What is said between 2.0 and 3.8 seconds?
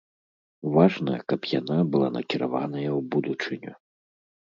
накіраваная ў будучыню.